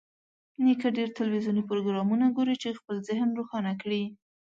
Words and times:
نیکه 0.63 0.87
ډېر 0.97 1.09
تلویزیوني 1.19 1.63
پروګرامونه 1.69 2.25
ګوري 2.37 2.55
چې 2.61 2.77
خپل 2.79 2.95
ذهن 3.09 3.29
روښانه 3.39 3.73
کړي. 3.81 4.03